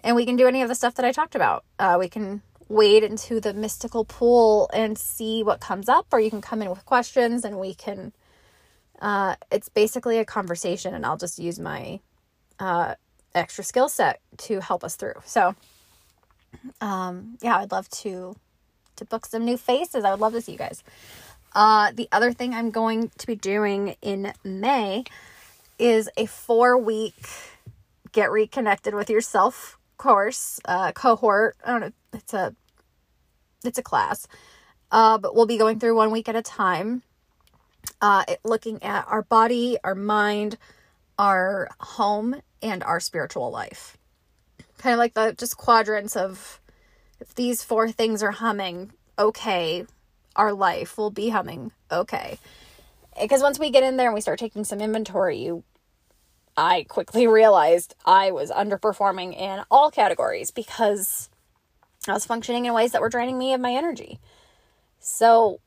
And 0.04 0.16
we 0.16 0.26
can 0.26 0.36
do 0.36 0.48
any 0.48 0.64
of 0.64 0.68
the 0.68 0.74
stuff 0.74 0.96
that 0.96 1.06
I 1.06 1.12
talked 1.12 1.36
about. 1.36 1.64
Uh, 1.78 1.98
we 2.00 2.10
can 2.10 2.42
wade 2.70 3.04
into 3.04 3.40
the 3.40 3.54
mystical 3.54 4.04
pool 4.04 4.68
and 4.74 4.98
see 4.98 5.44
what 5.44 5.60
comes 5.60 5.88
up, 5.88 6.08
or 6.12 6.20
you 6.20 6.32
can 6.32 6.42
come 6.42 6.64
in 6.64 6.70
with 6.72 6.84
questions 6.84 7.46
and 7.46 7.60
we 7.60 7.76
can. 7.76 8.14
Uh, 9.00 9.36
it's 9.52 9.70
basically 9.70 10.18
a 10.18 10.26
conversation, 10.26 10.96
and 10.96 11.06
I'll 11.06 11.18
just 11.18 11.38
use 11.38 11.60
my 11.60 12.00
uh, 12.60 12.96
extra 13.36 13.64
skill 13.64 13.90
set 13.90 14.22
to 14.38 14.60
help 14.60 14.84
us 14.84 14.96
through. 14.96 15.22
So, 15.26 15.56
um, 16.82 17.38
yeah, 17.44 17.58
I'd 17.58 17.72
love 17.72 17.88
to 17.90 18.36
to 18.96 19.06
book 19.06 19.26
some 19.26 19.46
new 19.46 19.58
faces. 19.58 20.04
I 20.04 20.12
would 20.12 20.20
love 20.20 20.34
to 20.34 20.42
see 20.42 20.54
you 20.54 20.58
guys. 20.58 20.84
Uh, 21.54 21.92
the 21.94 22.08
other 22.12 22.32
thing 22.32 22.54
I'm 22.54 22.72
going 22.72 23.12
to 23.18 23.28
be 23.28 23.36
doing 23.36 23.96
in 24.02 24.34
May 24.44 25.04
is 25.78 26.10
a 26.16 26.26
four 26.26 26.78
week 26.78 27.28
get 28.12 28.32
reconnected 28.32 28.94
with 28.94 29.10
yourself 29.10 29.78
course, 30.02 30.60
uh, 30.66 30.92
cohort. 30.94 31.56
I 31.64 31.72
don't 31.72 31.82
know. 31.82 31.92
It's 32.14 32.34
a 32.34 32.56
it's 33.64 33.78
a 33.78 33.84
class, 33.84 34.28
uh, 34.92 35.20
but 35.20 35.36
we'll 35.36 35.46
be 35.46 35.58
going 35.58 35.80
through 35.80 35.96
one 35.96 36.12
week 36.12 36.28
at 36.28 36.36
a 36.36 36.42
time, 36.42 37.04
uh, 38.02 38.24
looking 38.44 38.82
at 38.82 39.06
our 39.08 39.22
body, 39.22 39.78
our 39.84 39.94
mind, 39.94 40.58
our 41.20 41.70
home, 41.80 42.42
and 42.64 42.84
our 42.84 43.00
spiritual 43.00 43.52
life. 43.52 43.98
Kind 44.80 44.94
of 44.94 44.98
like 44.98 45.14
the 45.14 45.34
just 45.38 45.58
quadrants 45.58 46.16
of 46.16 46.61
if 47.22 47.36
these 47.36 47.64
four 47.64 47.90
things 47.90 48.24
are 48.24 48.32
humming, 48.32 48.92
okay, 49.18 49.86
our 50.36 50.52
life 50.52 50.98
will 50.98 51.12
be 51.12 51.30
humming, 51.30 51.72
okay. 51.92 52.40
Because 53.20 53.44
once 53.44 53.60
we 53.60 53.70
get 53.70 53.84
in 53.84 53.96
there 53.96 54.08
and 54.08 54.16
we 54.16 54.22
start 54.22 54.40
taking 54.40 54.64
some 54.64 54.82
inventory, 54.82 55.38
you 55.38 55.64
I 56.58 56.84
quickly 56.90 57.28
realized 57.42 57.96
I 58.06 58.32
was 58.32 58.50
underperforming 58.52 59.38
in 59.38 59.64
all 59.70 59.92
categories 59.92 60.52
because 60.52 61.30
I 62.08 62.14
was 62.14 62.26
functioning 62.26 62.66
in 62.66 62.74
ways 62.74 62.92
that 62.92 63.02
were 63.02 63.10
draining 63.10 63.38
me 63.38 63.54
of 63.54 63.62
my 63.62 63.72
energy. 63.72 64.20
So 65.00 65.60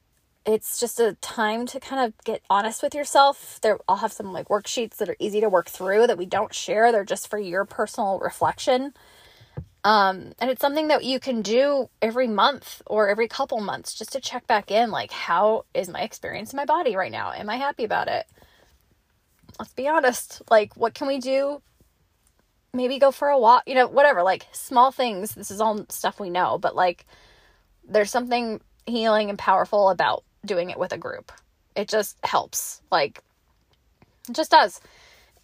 it's 0.45 0.79
just 0.79 0.99
a 0.99 1.15
time 1.21 1.67
to 1.67 1.81
kind 1.81 2.05
of 2.05 2.25
get 2.25 2.43
honest 2.51 2.83
with 2.83 2.95
yourself. 2.95 3.61
There 3.63 3.79
I'll 3.89 3.97
have 3.97 4.13
some 4.13 4.33
like 4.33 4.49
worksheets 4.49 4.97
that 4.97 5.09
are 5.09 5.17
easy 5.21 5.41
to 5.41 5.49
work 5.49 5.69
through 5.69 6.09
that 6.09 6.19
we 6.19 6.27
don't 6.27 6.53
share. 6.53 6.91
They're 6.91 7.05
just 7.05 7.29
for 7.29 7.39
your 7.39 7.65
personal 7.65 8.19
reflection. 8.19 8.93
Um, 9.85 10.33
and 10.38 10.50
it's 10.50 10.62
something 10.62 10.88
that 10.88 11.05
you 11.05 11.21
can 11.21 11.43
do 11.43 11.91
every 12.00 12.26
month 12.26 12.81
or 12.87 13.09
every 13.09 13.29
couple 13.29 13.61
months 13.61 13.95
just 13.95 14.12
to 14.12 14.21
check 14.21 14.47
back 14.47 14.71
in 14.71 14.91
like 14.91 15.12
how 15.12 15.67
is 15.75 15.91
my 15.91 16.00
experience 16.00 16.53
in 16.53 16.57
my 16.57 16.64
body 16.64 16.97
right 16.97 17.12
now? 17.12 17.33
Am 17.33 17.50
I 17.50 17.57
happy 17.57 17.85
about 17.85 18.09
it? 18.09 18.26
Let's 19.59 19.75
be 19.75 19.87
honest. 19.87 20.41
Like 20.50 20.75
what 20.75 20.95
can 20.95 21.07
we 21.07 21.19
do 21.19 21.61
maybe 22.75 22.99
go 22.99 23.11
for 23.11 23.29
a 23.29 23.38
walk, 23.38 23.62
you 23.67 23.75
know, 23.75 23.87
whatever, 23.87 24.23
like 24.23 24.47
small 24.53 24.91
things. 24.91 25.35
This 25.35 25.50
is 25.50 25.61
all 25.61 25.87
stuff 25.88 26.21
we 26.21 26.29
know, 26.29 26.59
but 26.59 26.75
like 26.75 27.07
there's 27.87 28.11
something 28.11 28.61
healing 28.87 29.31
and 29.31 29.38
powerful 29.38 29.91
about 29.91 30.25
doing 30.45 30.71
it 30.71 30.79
with 30.79 30.93
a 30.93 30.99
group. 30.99 31.33
It 31.76 31.88
just 31.88 32.19
helps. 32.25 32.83
Like 32.91 33.23
it 34.29 34.35
just 34.35 34.50
does. 34.50 34.81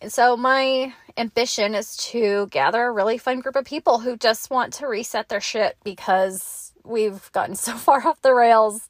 And 0.01 0.13
so 0.13 0.37
my 0.37 0.95
ambition 1.17 1.75
is 1.75 1.97
to 1.99 2.47
gather 2.51 2.85
a 2.85 2.93
really 2.93 3.19
fun 3.19 3.41
group 3.41 3.57
of 3.57 3.65
people 3.65 4.01
who 4.01 4.17
just 4.17 4.51
want 4.51 4.73
to 4.75 4.87
reset 4.87 5.29
their 5.29 5.41
shit 5.41 5.77
because 5.85 6.73
we've 6.85 7.31
gotten 7.33 7.55
so 7.55 7.73
far 7.77 8.07
off 8.07 8.23
the 8.23 8.35
rails. 8.35 8.89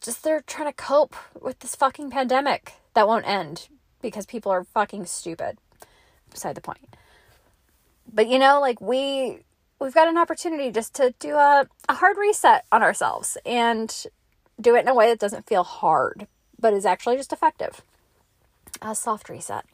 Just 0.00 0.22
they're 0.24 0.42
trying 0.42 0.68
to 0.68 0.74
cope 0.74 1.16
with 1.40 1.60
this 1.60 1.76
fucking 1.76 2.10
pandemic 2.10 2.74
that 2.94 3.06
won't 3.06 3.26
end 3.26 3.68
because 4.00 4.26
people 4.26 4.52
are 4.52 4.64
fucking 4.64 5.06
stupid. 5.06 5.58
Beside 6.30 6.54
the 6.54 6.60
point 6.60 6.92
but 8.12 8.28
you 8.28 8.38
know, 8.38 8.60
like 8.60 8.80
we 8.80 9.38
we've 9.80 9.94
got 9.94 10.08
an 10.08 10.18
opportunity 10.18 10.70
just 10.70 10.94
to 10.94 11.14
do 11.18 11.34
a, 11.34 11.66
a 11.88 11.94
hard 11.94 12.16
reset 12.16 12.64
on 12.70 12.82
ourselves 12.82 13.36
and 13.44 14.06
do 14.60 14.76
it 14.76 14.80
in 14.80 14.88
a 14.88 14.94
way 14.94 15.08
that 15.08 15.18
doesn't 15.18 15.46
feel 15.46 15.64
hard, 15.64 16.26
but 16.60 16.72
is 16.72 16.86
actually 16.86 17.16
just 17.16 17.32
effective. 17.32 17.82
A 18.80 18.94
soft 18.94 19.28
reset. 19.28 19.64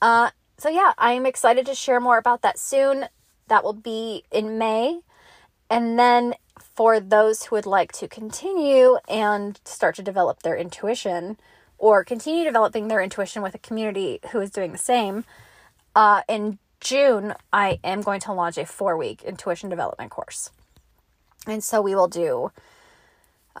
Uh, 0.00 0.30
so 0.58 0.68
yeah, 0.68 0.92
I'm 0.98 1.26
excited 1.26 1.66
to 1.66 1.74
share 1.74 2.00
more 2.00 2.18
about 2.18 2.42
that 2.42 2.58
soon. 2.58 3.06
That 3.48 3.64
will 3.64 3.72
be 3.72 4.24
in 4.30 4.58
May. 4.58 5.00
And 5.68 5.98
then 5.98 6.34
for 6.58 7.00
those 7.00 7.44
who 7.44 7.56
would 7.56 7.66
like 7.66 7.92
to 7.92 8.08
continue 8.08 8.98
and 9.08 9.60
start 9.64 9.94
to 9.96 10.02
develop 10.02 10.42
their 10.42 10.56
intuition 10.56 11.36
or 11.78 12.04
continue 12.04 12.44
developing 12.44 12.88
their 12.88 13.00
intuition 13.00 13.42
with 13.42 13.54
a 13.54 13.58
community 13.58 14.20
who 14.32 14.40
is 14.40 14.50
doing 14.50 14.72
the 14.72 14.78
same, 14.78 15.24
uh, 15.94 16.22
in 16.28 16.58
June, 16.80 17.34
I 17.52 17.78
am 17.84 18.02
going 18.02 18.20
to 18.20 18.32
launch 18.32 18.58
a 18.58 18.66
four 18.66 18.96
week 18.96 19.22
intuition 19.22 19.70
development 19.70 20.10
course. 20.10 20.50
And 21.46 21.62
so 21.62 21.80
we 21.80 21.94
will 21.94 22.08
do 22.08 22.52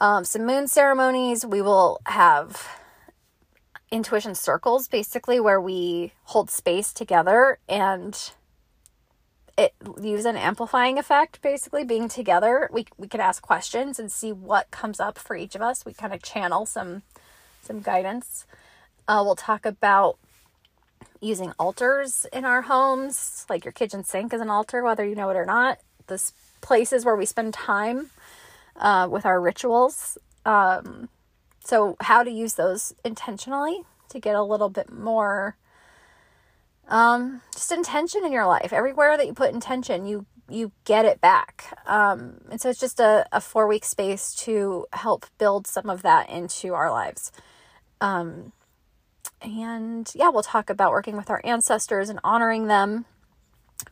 um, 0.00 0.24
some 0.24 0.46
moon 0.46 0.68
ceremonies. 0.68 1.44
We 1.44 1.62
will 1.62 2.00
have 2.06 2.79
intuition 3.90 4.34
circles, 4.34 4.88
basically, 4.88 5.40
where 5.40 5.60
we 5.60 6.12
hold 6.24 6.50
space 6.50 6.92
together 6.92 7.58
and 7.68 8.32
it 9.58 9.74
use 10.00 10.24
an 10.24 10.36
amplifying 10.36 10.98
effect, 10.98 11.42
basically, 11.42 11.84
being 11.84 12.08
together. 12.08 12.70
We, 12.72 12.86
we 12.96 13.08
can 13.08 13.20
ask 13.20 13.42
questions 13.42 13.98
and 13.98 14.10
see 14.10 14.32
what 14.32 14.70
comes 14.70 15.00
up 15.00 15.18
for 15.18 15.36
each 15.36 15.54
of 15.54 15.62
us. 15.62 15.84
We 15.84 15.92
kind 15.92 16.14
of 16.14 16.22
channel 16.22 16.66
some 16.66 17.02
some 17.62 17.80
guidance. 17.80 18.46
Uh, 19.06 19.22
we'll 19.24 19.36
talk 19.36 19.66
about 19.66 20.18
using 21.20 21.52
altars 21.58 22.26
in 22.32 22.44
our 22.44 22.62
homes, 22.62 23.44
like 23.50 23.64
your 23.64 23.72
kitchen 23.72 24.04
sink 24.04 24.32
is 24.32 24.40
an 24.40 24.48
altar, 24.48 24.82
whether 24.82 25.04
you 25.04 25.14
know 25.14 25.28
it 25.28 25.36
or 25.36 25.44
not. 25.44 25.78
This 26.06 26.32
places 26.60 27.04
where 27.04 27.16
we 27.16 27.26
spend 27.26 27.52
time 27.52 28.10
uh, 28.76 29.08
with 29.10 29.26
our 29.26 29.40
rituals. 29.40 30.16
Um, 30.46 31.08
so, 31.62 31.96
how 32.00 32.22
to 32.22 32.30
use 32.30 32.54
those 32.54 32.94
intentionally 33.04 33.82
to 34.08 34.18
get 34.18 34.34
a 34.34 34.42
little 34.42 34.68
bit 34.68 34.92
more 34.92 35.56
um, 36.88 37.40
just 37.54 37.70
intention 37.70 38.24
in 38.24 38.32
your 38.32 38.46
life. 38.46 38.72
Everywhere 38.72 39.16
that 39.16 39.26
you 39.26 39.32
put 39.32 39.54
intention, 39.54 40.06
you 40.06 40.26
you 40.48 40.72
get 40.84 41.04
it 41.04 41.20
back. 41.20 41.78
Um, 41.86 42.40
and 42.50 42.60
so 42.60 42.70
it's 42.70 42.80
just 42.80 42.98
a, 42.98 43.24
a 43.30 43.40
four 43.40 43.68
week 43.68 43.84
space 43.84 44.34
to 44.36 44.86
help 44.92 45.26
build 45.38 45.68
some 45.68 45.88
of 45.88 46.02
that 46.02 46.28
into 46.28 46.74
our 46.74 46.90
lives. 46.90 47.30
Um, 48.00 48.52
and 49.40 50.10
yeah, 50.14 50.28
we'll 50.28 50.42
talk 50.42 50.68
about 50.68 50.90
working 50.90 51.16
with 51.16 51.30
our 51.30 51.40
ancestors 51.44 52.08
and 52.08 52.18
honoring 52.24 52.66
them 52.66 53.04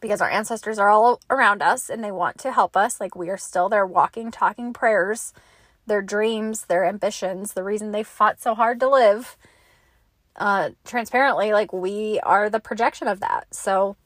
because 0.01 0.21
our 0.21 0.31
ancestors 0.31 0.79
are 0.79 0.89
all 0.89 1.21
around 1.31 1.63
us 1.63 1.89
and 1.89 2.03
they 2.03 2.11
want 2.11 2.39
to 2.39 2.53
help 2.53 2.77
us. 2.77 3.01
Like 3.01 3.15
we 3.15 3.31
are 3.31 3.39
still 3.39 3.69
their 3.69 3.87
walking, 3.87 4.31
talking 4.31 4.73
prayers, 4.73 5.33
their 5.89 6.03
dreams, 6.03 6.67
their 6.67 6.85
ambitions, 6.85 7.55
the 7.55 7.65
reason 7.65 7.91
they 7.91 8.03
fought 8.03 8.41
so 8.41 8.55
hard 8.55 8.81
to 8.81 8.89
live. 8.89 9.37
Uh, 10.37 10.71
transparently, 10.85 11.53
like 11.53 11.73
we 11.73 12.21
are 12.21 12.49
the 12.49 12.61
projection 12.61 13.09
of 13.09 13.21
that. 13.21 13.53
So, 13.53 13.97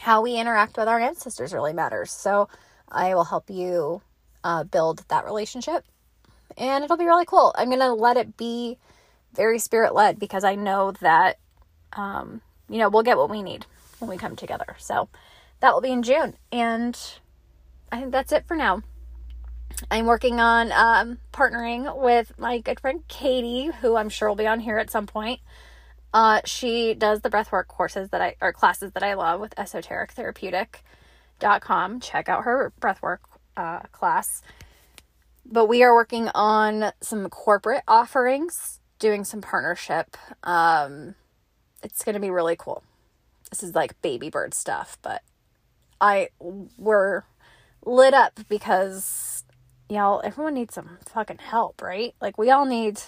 how 0.00 0.20
we 0.20 0.36
interact 0.36 0.76
with 0.76 0.88
our 0.88 1.00
ancestors 1.00 1.54
really 1.54 1.72
matters. 1.72 2.12
So, 2.12 2.48
I 2.90 3.14
will 3.14 3.24
help 3.24 3.48
you 3.48 4.02
uh, 4.44 4.64
build 4.64 5.04
that 5.08 5.24
relationship 5.24 5.84
and 6.56 6.84
it'll 6.84 6.96
be 6.96 7.06
really 7.06 7.24
cool. 7.24 7.54
I'm 7.56 7.70
to 7.70 7.92
let 7.92 8.16
it 8.16 8.36
be 8.36 8.78
very 9.34 9.58
spirit 9.58 9.94
led 9.94 10.18
because 10.18 10.44
I 10.44 10.54
know 10.54 10.92
that, 11.00 11.38
um, 11.94 12.40
you 12.68 12.78
know, 12.78 12.88
we'll 12.88 13.02
get 13.02 13.16
what 13.16 13.30
we 13.30 13.42
need 13.42 13.66
when 13.98 14.10
we 14.10 14.16
come 14.16 14.36
together. 14.36 14.76
So 14.78 15.08
that 15.60 15.72
will 15.72 15.80
be 15.80 15.92
in 15.92 16.02
June. 16.02 16.36
And 16.50 16.98
I 17.90 18.00
think 18.00 18.12
that's 18.12 18.32
it 18.32 18.46
for 18.46 18.56
now. 18.56 18.82
I'm 19.90 20.06
working 20.06 20.40
on 20.40 20.72
um, 20.72 21.18
partnering 21.32 22.00
with 22.00 22.38
my 22.38 22.58
good 22.58 22.80
friend 22.80 23.02
Katie, 23.08 23.70
who 23.80 23.96
I'm 23.96 24.08
sure 24.08 24.28
will 24.28 24.36
be 24.36 24.46
on 24.46 24.60
here 24.60 24.78
at 24.78 24.90
some 24.90 25.06
point. 25.06 25.40
Uh, 26.14 26.40
she 26.44 26.94
does 26.94 27.22
the 27.22 27.30
breathwork 27.30 27.66
courses 27.68 28.10
that 28.10 28.20
I 28.20 28.36
or 28.40 28.52
classes 28.52 28.92
that 28.92 29.02
I 29.02 29.14
love 29.14 29.40
with 29.40 29.56
esoterictherapeutic.com. 29.56 32.00
Check 32.00 32.28
out 32.28 32.44
her 32.44 32.72
breathwork 32.80 33.18
uh, 33.56 33.80
class. 33.92 34.42
But 35.44 35.66
we 35.66 35.82
are 35.82 35.94
working 35.94 36.28
on 36.34 36.92
some 37.00 37.28
corporate 37.28 37.82
offerings, 37.88 38.78
doing 38.98 39.24
some 39.24 39.40
partnership. 39.40 40.16
Um, 40.44 41.14
it's 41.82 42.04
going 42.04 42.14
to 42.14 42.20
be 42.20 42.30
really 42.30 42.56
cool. 42.56 42.84
This 43.50 43.62
is 43.62 43.74
like 43.74 44.00
baby 44.02 44.30
bird 44.30 44.54
stuff, 44.54 44.98
but 45.02 45.22
I 46.00 46.28
we're 46.78 47.24
lit 47.84 48.14
up 48.14 48.38
because 48.48 49.41
y'all 49.92 50.20
everyone 50.24 50.54
needs 50.54 50.74
some 50.74 50.98
fucking 51.06 51.38
help, 51.38 51.82
right? 51.82 52.14
Like 52.20 52.38
we 52.38 52.50
all 52.50 52.64
need 52.64 53.00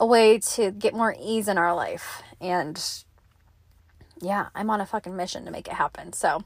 a 0.00 0.06
way 0.06 0.38
to 0.38 0.70
get 0.70 0.94
more 0.94 1.14
ease 1.20 1.48
in 1.48 1.58
our 1.58 1.74
life 1.74 2.22
and 2.40 2.82
yeah, 4.20 4.48
I'm 4.54 4.70
on 4.70 4.80
a 4.80 4.86
fucking 4.86 5.16
mission 5.16 5.44
to 5.44 5.50
make 5.50 5.66
it 5.68 5.74
happen. 5.74 6.12
So 6.12 6.44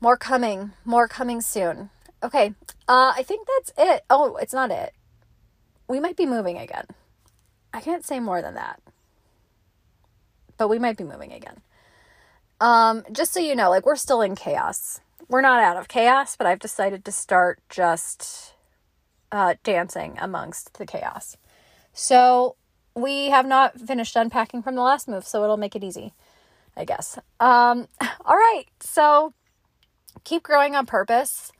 more 0.00 0.16
coming, 0.16 0.72
more 0.84 1.08
coming 1.08 1.40
soon. 1.40 1.90
Okay. 2.22 2.54
Uh 2.88 3.12
I 3.16 3.22
think 3.22 3.46
that's 3.46 3.72
it. 3.78 4.04
Oh, 4.10 4.36
it's 4.36 4.54
not 4.54 4.70
it. 4.70 4.92
We 5.88 6.00
might 6.00 6.16
be 6.16 6.26
moving 6.26 6.58
again. 6.58 6.86
I 7.72 7.80
can't 7.80 8.04
say 8.04 8.20
more 8.20 8.42
than 8.42 8.54
that 8.54 8.80
but 10.58 10.68
we 10.68 10.78
might 10.78 10.98
be 10.98 11.04
moving 11.04 11.32
again. 11.32 11.62
Um, 12.60 13.04
just 13.10 13.32
so 13.32 13.40
you 13.40 13.54
know, 13.54 13.70
like 13.70 13.86
we're 13.86 13.96
still 13.96 14.20
in 14.20 14.34
chaos. 14.34 15.00
We're 15.28 15.40
not 15.42 15.60
out 15.60 15.76
of 15.76 15.88
chaos, 15.88 16.36
but 16.36 16.46
I've 16.46 16.58
decided 16.58 17.04
to 17.04 17.12
start 17.12 17.60
just 17.68 18.54
uh, 19.30 19.54
dancing 19.62 20.16
amongst 20.20 20.78
the 20.78 20.86
chaos. 20.86 21.36
So 21.92 22.56
we 22.94 23.28
have 23.30 23.46
not 23.46 23.78
finished 23.78 24.16
unpacking 24.16 24.62
from 24.62 24.74
the 24.74 24.82
last 24.82 25.08
move, 25.08 25.26
so 25.26 25.44
it'll 25.44 25.56
make 25.56 25.76
it 25.76 25.84
easy, 25.84 26.14
I 26.76 26.84
guess. 26.84 27.18
Um, 27.40 27.88
all 28.24 28.36
right, 28.36 28.64
so 28.80 29.34
keep 30.24 30.42
growing 30.42 30.74
on 30.74 30.86
purpose. 30.86 31.52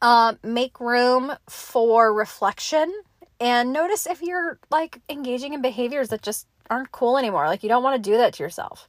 Um, 0.00 0.38
make 0.44 0.78
room 0.78 1.32
for 1.48 2.14
reflection 2.14 2.92
and 3.40 3.72
notice 3.72 4.06
if 4.06 4.20
you're 4.20 4.58
like 4.70 5.00
engaging 5.08 5.54
in 5.54 5.62
behaviors 5.62 6.08
that 6.08 6.22
just 6.22 6.46
aren't 6.70 6.92
cool 6.92 7.18
anymore. 7.18 7.46
Like 7.46 7.62
you 7.62 7.68
don't 7.68 7.82
want 7.82 8.02
to 8.02 8.10
do 8.10 8.16
that 8.16 8.34
to 8.34 8.42
yourself. 8.42 8.88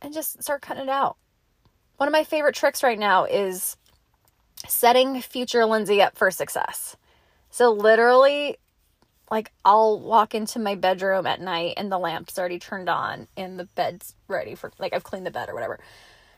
And 0.00 0.12
just 0.12 0.42
start 0.42 0.62
cutting 0.62 0.84
it 0.84 0.88
out. 0.88 1.16
One 1.96 2.08
of 2.08 2.12
my 2.12 2.24
favorite 2.24 2.54
tricks 2.54 2.82
right 2.82 2.98
now 2.98 3.24
is 3.24 3.76
setting 4.66 5.20
future 5.20 5.64
Lindsay 5.64 6.02
up 6.02 6.16
for 6.16 6.30
success. 6.30 6.96
So 7.50 7.70
literally 7.70 8.58
like 9.30 9.52
I'll 9.64 9.98
walk 9.98 10.34
into 10.34 10.58
my 10.58 10.74
bedroom 10.74 11.26
at 11.26 11.40
night 11.40 11.74
and 11.76 11.90
the 11.90 11.98
lamp's 11.98 12.38
already 12.38 12.58
turned 12.58 12.88
on 12.88 13.26
and 13.36 13.58
the 13.58 13.64
bed's 13.64 14.14
ready 14.28 14.54
for 14.54 14.70
like 14.78 14.92
I've 14.92 15.04
cleaned 15.04 15.26
the 15.26 15.30
bed 15.30 15.48
or 15.48 15.54
whatever. 15.54 15.78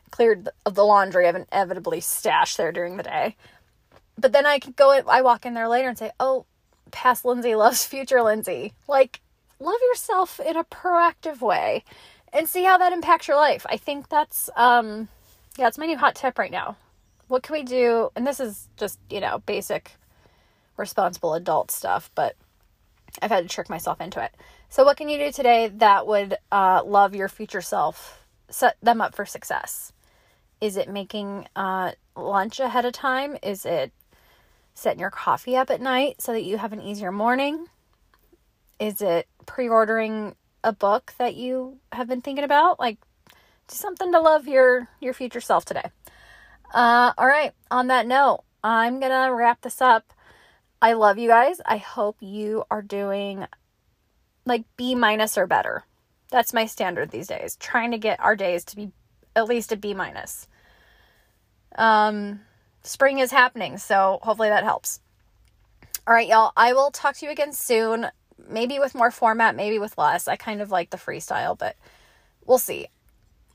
Cleared 0.09 0.45
the, 0.45 0.71
the 0.71 0.85
laundry 0.85 1.27
I've 1.27 1.35
inevitably 1.35 1.99
stashed 1.99 2.57
there 2.57 2.71
during 2.71 2.97
the 2.97 3.03
day. 3.03 3.35
But 4.17 4.31
then 4.31 4.45
I 4.45 4.59
could 4.59 4.75
go 4.75 4.91
I 4.91 5.21
walk 5.21 5.45
in 5.45 5.53
there 5.53 5.67
later 5.67 5.89
and 5.89 5.97
say, 5.97 6.11
"Oh, 6.19 6.45
past 6.91 7.25
Lindsay 7.25 7.55
loves 7.55 7.85
future 7.85 8.21
Lindsay." 8.21 8.73
Like 8.87 9.21
love 9.59 9.79
yourself 9.89 10.39
in 10.39 10.55
a 10.55 10.63
proactive 10.63 11.41
way 11.41 11.83
and 12.31 12.47
see 12.47 12.63
how 12.63 12.77
that 12.77 12.93
impacts 12.93 13.27
your 13.27 13.37
life. 13.37 13.65
I 13.69 13.77
think 13.77 14.09
that's 14.09 14.49
um 14.55 15.09
yeah, 15.57 15.65
that's 15.65 15.77
my 15.77 15.85
new 15.85 15.97
hot 15.97 16.15
tip 16.15 16.37
right 16.37 16.51
now. 16.51 16.77
What 17.27 17.43
can 17.43 17.53
we 17.53 17.63
do? 17.63 18.09
And 18.15 18.25
this 18.25 18.39
is 18.39 18.69
just, 18.77 18.99
you 19.09 19.19
know, 19.19 19.39
basic 19.45 19.91
responsible 20.77 21.33
adult 21.33 21.71
stuff, 21.71 22.11
but 22.15 22.35
I've 23.21 23.31
had 23.31 23.43
to 23.43 23.53
trick 23.53 23.69
myself 23.69 23.99
into 23.99 24.23
it. 24.23 24.33
So 24.69 24.83
what 24.83 24.97
can 24.97 25.09
you 25.09 25.17
do 25.17 25.31
today 25.31 25.69
that 25.75 26.07
would 26.07 26.37
uh, 26.51 26.83
love 26.85 27.15
your 27.15 27.29
future 27.29 27.61
self, 27.61 28.25
set 28.49 28.77
them 28.81 29.01
up 29.01 29.15
for 29.15 29.25
success? 29.25 29.91
Is 30.61 30.77
it 30.77 30.89
making 30.89 31.47
uh, 31.55 31.91
lunch 32.15 32.59
ahead 32.59 32.85
of 32.85 32.93
time? 32.93 33.37
Is 33.43 33.65
it 33.65 33.91
setting 34.73 34.99
your 34.99 35.09
coffee 35.09 35.55
up 35.55 35.69
at 35.69 35.81
night 35.81 36.21
so 36.21 36.33
that 36.33 36.43
you 36.43 36.57
have 36.57 36.73
an 36.73 36.81
easier 36.81 37.11
morning? 37.11 37.67
Is 38.79 39.01
it 39.01 39.27
pre 39.45 39.67
ordering 39.67 40.35
a 40.63 40.71
book 40.71 41.13
that 41.17 41.35
you 41.35 41.77
have 41.91 42.07
been 42.07 42.21
thinking 42.21 42.43
about? 42.43 42.79
Like, 42.79 42.97
do 43.67 43.75
something 43.75 44.11
to 44.11 44.19
love 44.19 44.47
your, 44.47 44.87
your 44.99 45.13
future 45.13 45.41
self 45.41 45.65
today. 45.65 45.89
Uh, 46.73 47.13
all 47.17 47.27
right. 47.27 47.53
On 47.71 47.87
that 47.87 48.07
note, 48.07 48.43
I'm 48.63 48.99
to 49.01 49.33
wrap 49.33 49.61
this 49.61 49.81
up. 49.81 50.13
I 50.81 50.93
love 50.93 51.17
you 51.17 51.27
guys. 51.27 51.59
I 51.65 51.77
hope 51.77 52.17
you 52.19 52.63
are 52.69 52.81
doing 52.81 53.45
like 54.45 54.63
B 54.77 54.95
minus 54.95 55.37
or 55.37 55.47
better. 55.47 55.83
That's 56.29 56.53
my 56.53 56.65
standard 56.65 57.11
these 57.11 57.27
days. 57.27 57.55
Trying 57.59 57.91
to 57.91 57.97
get 57.97 58.19
our 58.19 58.35
days 58.35 58.63
to 58.65 58.75
be 58.75 58.91
at 59.35 59.47
least 59.47 59.71
a 59.71 59.77
B 59.77 59.93
minus. 59.93 60.47
Um, 61.77 62.41
spring 62.83 63.19
is 63.19 63.31
happening, 63.31 63.77
so 63.77 64.19
hopefully 64.23 64.49
that 64.49 64.63
helps. 64.63 64.99
All 66.05 66.13
right, 66.13 66.27
y'all. 66.27 66.51
I 66.55 66.73
will 66.73 66.91
talk 66.91 67.15
to 67.17 67.25
you 67.25 67.31
again 67.31 67.53
soon 67.53 68.07
maybe 68.49 68.79
with 68.79 68.95
more 68.95 69.11
format, 69.11 69.55
maybe 69.55 69.79
with 69.79 69.97
less. 69.97 70.27
I 70.27 70.35
kind 70.35 70.61
of 70.61 70.71
like 70.71 70.89
the 70.89 70.97
freestyle, 70.97 71.57
but 71.57 71.75
we'll 72.45 72.57
see. 72.57 72.87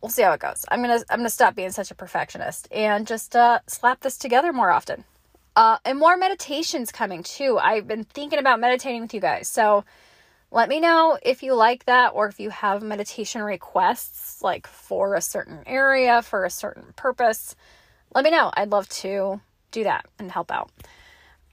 We'll 0.03 0.11
see 0.11 0.23
how 0.23 0.33
it 0.33 0.41
goes. 0.41 0.65
I'm 0.69 0.83
gonna 0.83 1.01
I'm 1.09 1.21
gonna 1.21 1.31
stop 1.31 1.55
being 1.55 1.71
such 1.71 1.93
a 1.93 1.95
perfectionist 1.95 2.67
and 2.73 3.07
just 3.07 3.37
uh, 3.37 3.61
slap 3.69 4.01
this 4.01 4.19
together 4.19 4.53
more 4.53 4.71
often. 4.71 5.05
Uh, 5.55 5.79
and 5.85 5.99
more 5.99 6.17
meditations 6.17 6.91
coming 6.91 7.23
too. 7.23 7.59
I've 7.59 7.87
been 7.87 8.05
thinking 8.05 8.39
about 8.39 8.59
meditating 8.59 9.03
with 9.03 9.15
you 9.15 9.21
guys, 9.21 9.49
so 9.49 9.85
let 10.51 10.69
me 10.69 10.81
know 10.81 11.19
if 11.23 11.43
you 11.43 11.55
like 11.55 11.85
that 11.87 12.13
or 12.15 12.27
if 12.27 12.41
you 12.41 12.51
have 12.51 12.83
meditation 12.83 13.43
requests 13.43 14.43
like 14.43 14.67
for 14.67 15.15
a 15.15 15.21
certain 15.21 15.61
area 15.67 16.21
for 16.21 16.45
a 16.45 16.51
certain 16.51 16.93
purpose. 16.97 17.55
Let 18.15 18.25
me 18.25 18.31
know. 18.31 18.51
I'd 18.55 18.73
love 18.73 18.89
to 18.91 19.41
do 19.71 19.85
that 19.85 20.07
and 20.19 20.31
help 20.31 20.51
out. 20.51 20.71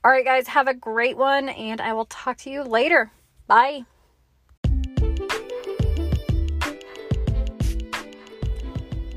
All 0.02 0.10
right, 0.10 0.24
guys, 0.24 0.48
have 0.48 0.66
a 0.66 0.74
great 0.74 1.16
one, 1.16 1.48
and 1.48 1.80
I 1.80 1.92
will 1.92 2.06
talk 2.06 2.38
to 2.38 2.50
you 2.50 2.62
later. 2.62 3.12
Bye. 3.46 3.84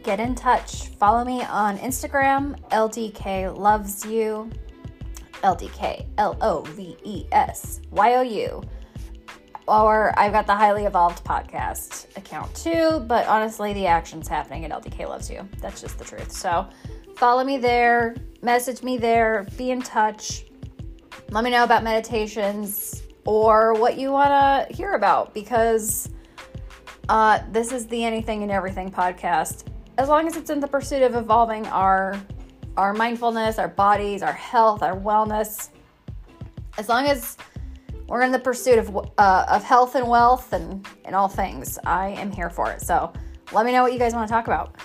Get 0.03 0.19
in 0.19 0.35
touch. 0.35 0.89
Follow 0.89 1.23
me 1.23 1.43
on 1.43 1.77
Instagram, 1.77 2.59
LDK 2.69 3.57
Loves 3.57 4.05
You, 4.05 4.49
LDK 5.43 6.05
L 6.17 6.37
O 6.41 6.61
V 6.61 6.97
E 7.03 7.25
S 7.31 7.79
Y 7.91 8.15
O 8.15 8.21
U. 8.21 8.61
Or 9.65 10.13
I've 10.19 10.33
got 10.33 10.45
the 10.45 10.55
Highly 10.55 10.83
Evolved 10.83 11.23
podcast 11.23 12.17
account 12.17 12.53
too, 12.53 12.99
but 13.07 13.25
honestly, 13.27 13.71
the 13.71 13.87
action's 13.87 14.27
happening 14.27 14.65
at 14.65 14.71
LDK 14.71 15.07
Loves 15.07 15.29
You. 15.29 15.47
That's 15.59 15.79
just 15.79 15.97
the 15.97 16.03
truth. 16.03 16.33
So 16.33 16.67
follow 17.15 17.45
me 17.45 17.57
there, 17.57 18.15
message 18.41 18.83
me 18.83 18.97
there, 18.97 19.47
be 19.57 19.71
in 19.71 19.81
touch. 19.81 20.43
Let 21.29 21.45
me 21.45 21.49
know 21.49 21.63
about 21.63 21.81
meditations, 21.83 23.03
or 23.25 23.73
what 23.73 23.97
you 23.97 24.11
want 24.11 24.29
to 24.69 24.75
hear 24.75 24.93
about 24.93 25.33
because 25.33 26.09
uh, 27.09 27.39
this 27.51 27.71
is 27.71 27.87
the 27.87 28.03
Anything 28.03 28.43
and 28.43 28.51
Everything 28.51 28.91
podcast. 28.91 29.65
As 29.97 30.09
long 30.09 30.27
as 30.27 30.35
it's 30.35 30.49
in 30.49 30.59
the 30.59 30.67
pursuit 30.67 31.03
of 31.03 31.15
evolving 31.15 31.67
our 31.67 32.19
our 32.75 32.93
mindfulness, 32.93 33.59
our 33.59 33.67
bodies, 33.67 34.23
our 34.23 34.33
health, 34.33 34.81
our 34.81 34.99
wellness, 34.99 35.69
as 36.79 36.89
long 36.89 37.05
as 37.05 37.37
we're 38.07 38.23
in 38.23 38.31
the 38.31 38.39
pursuit 38.39 38.79
of 38.79 38.95
uh, 39.17 39.45
of 39.47 39.63
health 39.63 39.95
and 39.95 40.07
wealth 40.07 40.51
and 40.53 40.87
and 41.05 41.15
all 41.15 41.27
things. 41.27 41.77
I 41.85 42.09
am 42.09 42.31
here 42.31 42.49
for 42.49 42.71
it. 42.71 42.81
So 42.81 43.13
let 43.51 43.65
me 43.65 43.71
know 43.71 43.83
what 43.83 43.93
you 43.93 43.99
guys 43.99 44.13
want 44.13 44.27
to 44.27 44.33
talk 44.33 44.47
about, 44.47 44.75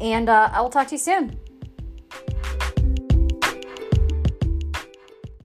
and 0.00 0.28
uh, 0.28 0.50
I 0.52 0.60
will 0.60 0.70
talk 0.70 0.86
to 0.88 0.94
you 0.94 0.98
soon. 0.98 1.38